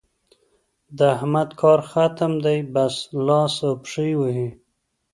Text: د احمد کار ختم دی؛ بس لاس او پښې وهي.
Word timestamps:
د 0.97 0.99
احمد 1.15 1.49
کار 1.61 1.79
ختم 1.91 2.31
دی؛ 2.43 2.59
بس 2.73 2.95
لاس 3.27 3.55
او 3.67 3.73
پښې 3.83 4.09
وهي. 4.19 4.49